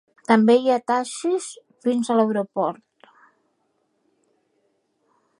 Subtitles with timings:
[0.29, 1.49] També hi ha taxis
[1.87, 3.11] fins a l'aeroport.